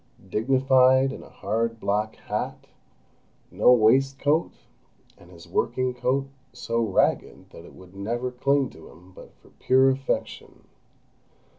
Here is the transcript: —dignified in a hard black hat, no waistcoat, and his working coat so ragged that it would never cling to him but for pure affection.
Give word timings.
—dignified 0.31 1.13
in 1.13 1.21
a 1.21 1.29
hard 1.29 1.79
black 1.79 2.15
hat, 2.15 2.65
no 3.51 3.71
waistcoat, 3.71 4.51
and 5.15 5.29
his 5.29 5.47
working 5.47 5.93
coat 5.93 6.27
so 6.53 6.79
ragged 6.81 7.51
that 7.51 7.65
it 7.65 7.75
would 7.75 7.95
never 7.95 8.31
cling 8.31 8.67
to 8.71 8.89
him 8.89 9.11
but 9.11 9.31
for 9.35 9.49
pure 9.59 9.91
affection. 9.91 10.63